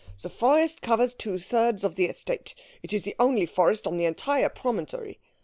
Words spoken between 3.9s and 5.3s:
the entire promontory.